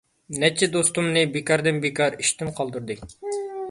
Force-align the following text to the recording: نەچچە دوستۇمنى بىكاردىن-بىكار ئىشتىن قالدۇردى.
نەچچە 0.43 0.69
دوستۇمنى 0.75 1.23
بىكاردىن-بىكار 1.37 2.21
ئىشتىن 2.25 2.55
قالدۇردى. 2.61 3.03